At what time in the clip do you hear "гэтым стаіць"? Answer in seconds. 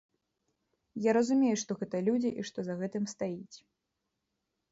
2.81-3.57